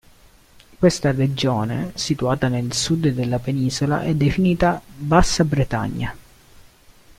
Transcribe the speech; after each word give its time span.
Questa 0.79 1.11
regione, 1.11 1.91
situata 1.93 2.47
nel 2.47 2.73
sud 2.73 3.09
della 3.09 3.37
penisola, 3.37 4.01
è 4.01 4.15
definita 4.15 4.81
Bassa 4.83 5.43
Bretagna. 5.43 6.15